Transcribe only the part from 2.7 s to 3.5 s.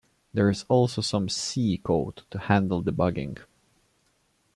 debugging.